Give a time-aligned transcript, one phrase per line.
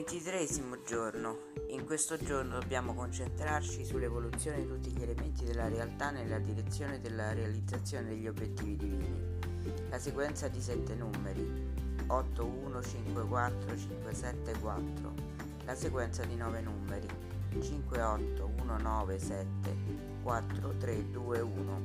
[0.00, 1.48] ventitreesimo giorno.
[1.68, 7.34] In questo giorno dobbiamo concentrarci sull'evoluzione di tutti gli elementi della realtà nella direzione della
[7.34, 9.38] realizzazione degli obiettivi divini.
[9.90, 11.68] La sequenza di sette numeri
[12.06, 15.14] 8, 1, 5, 4, 5, 7, 4.
[15.66, 17.08] La sequenza di nove numeri
[17.60, 19.76] 5, 8, 1, 9, 7,
[20.22, 21.80] 4, 3, 2, 1.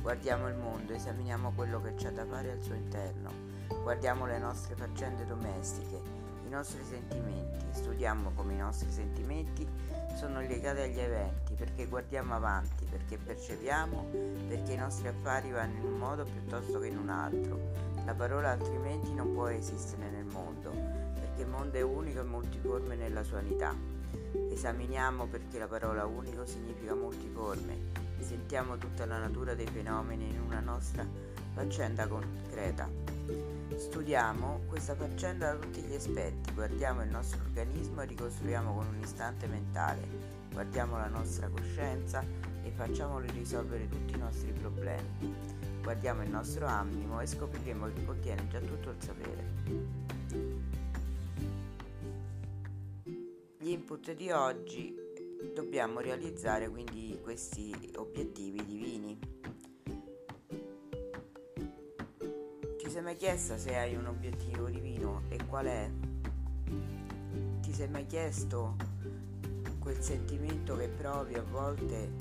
[0.00, 3.30] Guardiamo il mondo, esaminiamo quello che c'è da fare al suo interno.
[3.82, 6.17] Guardiamo le nostre faccende domestiche
[6.48, 9.68] i nostri sentimenti, studiamo come i nostri sentimenti
[10.16, 14.06] sono legati agli eventi, perché guardiamo avanti, perché percepiamo,
[14.48, 17.60] perché i nostri affari vanno in un modo piuttosto che in un altro.
[18.06, 22.96] La parola altrimenti non può esistere nel mondo, perché il mondo è unico e multiforme
[22.96, 23.74] nella sua unità.
[24.50, 27.76] Esaminiamo perché la parola unico significa multiforme,
[28.20, 31.06] sentiamo tutta la natura dei fenomeni in una nostra
[31.52, 33.17] faccenda concreta.
[33.76, 39.00] Studiamo questa faccenda da tutti gli aspetti, guardiamo il nostro organismo e ricostruiamo con un
[39.02, 40.00] istante mentale,
[40.50, 42.24] guardiamo la nostra coscienza
[42.62, 45.34] e facciamoli risolvere tutti i nostri problemi.
[45.82, 49.56] Guardiamo il nostro animo e scopriremo che contiene già tutto il sapere.
[53.58, 54.94] Gli input di oggi
[55.54, 58.37] dobbiamo realizzare quindi questi obiettivi
[62.88, 65.90] Ti sei mai chiesta se hai un obiettivo divino e qual è?
[67.60, 68.76] Ti sei mai chiesto
[69.78, 72.12] quel sentimento che provi a volte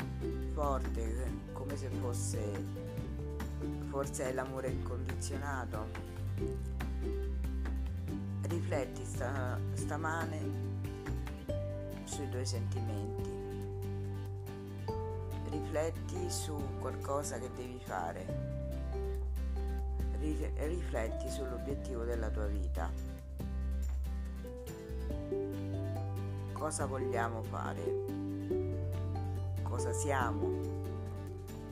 [0.51, 2.65] forte, come se fosse
[3.87, 5.85] forse è l'amore incondizionato?
[8.41, 10.39] Rifletti sta, stamane
[12.03, 13.31] sui tuoi sentimenti.
[15.49, 18.56] Rifletti su qualcosa che devi fare
[20.65, 22.91] rifletti sull'obiettivo della tua vita.
[26.53, 28.05] Cosa vogliamo fare?
[29.61, 30.75] Cosa siamo?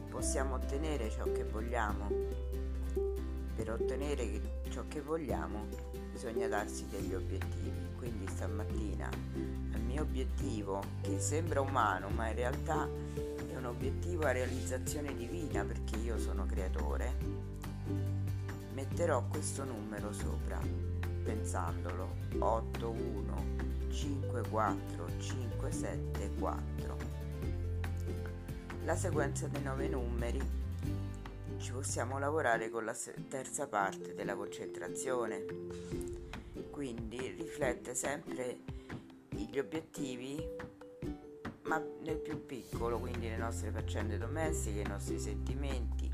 [0.09, 2.07] Possiamo ottenere ciò che vogliamo?
[3.56, 5.68] Per ottenere ciò che vogliamo
[6.12, 7.94] bisogna darsi degli obiettivi.
[7.97, 14.31] Quindi stamattina il mio obiettivo, che sembra umano, ma in realtà è un obiettivo a
[14.31, 17.13] realizzazione divina perché io sono creatore,
[18.75, 20.59] metterò questo numero sopra
[21.24, 22.24] pensandolo.
[22.38, 23.46] 8 1
[23.90, 26.97] 5 4 5 7 4
[28.84, 30.40] la sequenza dei nove numeri.
[31.58, 32.96] Ci possiamo lavorare con la
[33.28, 35.44] terza parte della concentrazione.
[36.69, 38.59] Quindi riflette sempre
[39.30, 40.38] gli obiettivi
[41.63, 46.09] ma nel più piccolo quindi le nostre faccende domestiche i nostri sentimenti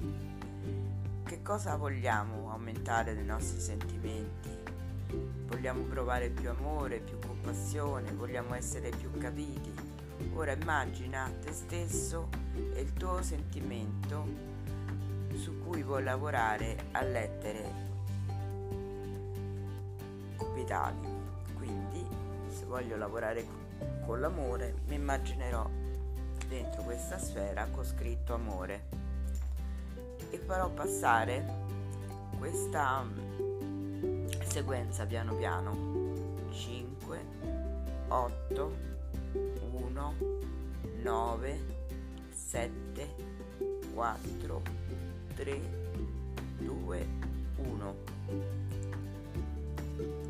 [1.31, 4.49] che cosa vogliamo aumentare nei nostri sentimenti?
[5.45, 9.73] Vogliamo provare più amore, più compassione, vogliamo essere più capiti.
[10.33, 12.27] Ora immagina te stesso
[12.73, 14.27] e il tuo sentimento
[15.35, 17.63] su cui vuoi lavorare a lettere
[20.37, 21.07] capitali.
[21.55, 22.05] Quindi,
[22.49, 23.47] se voglio lavorare
[24.05, 25.65] con l'amore, mi immaginerò
[26.49, 29.00] dentro questa sfera con scritto amore
[30.29, 31.59] e farò passare
[32.37, 35.99] questa mm, sequenza piano piano.
[36.51, 37.19] 5
[38.07, 38.75] 8
[39.71, 40.15] 1
[41.01, 41.59] 9
[42.31, 43.15] 7
[43.93, 44.61] 4
[45.35, 45.61] 3
[46.57, 47.07] 2
[47.57, 47.95] 1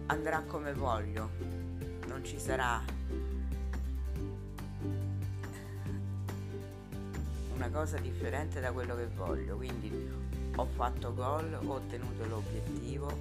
[0.08, 1.30] andrà come voglio.
[2.08, 2.82] Non ci sarà
[7.62, 9.92] una cosa differente da quello che voglio, quindi
[10.56, 13.16] ho fatto gol, ho ottenuto l'obiettivo.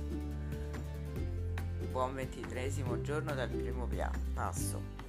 [1.91, 3.87] Buon ventitresimo giorno dal primo
[4.33, 5.00] passo.